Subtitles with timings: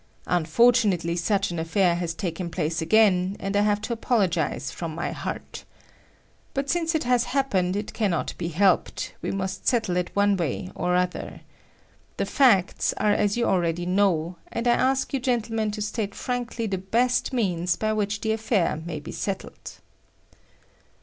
[0.25, 5.11] Unfortunately such an affair has taken place again, and I have to apologize from my
[5.11, 5.63] heart.
[6.55, 10.71] But since it has happened, it cannot be helped; we must settle it one way
[10.73, 11.41] or other.
[12.17, 16.65] The facts are as you already know, and I ask you gentlemen to state frankly
[16.65, 19.73] the best means by which the affair may be settled."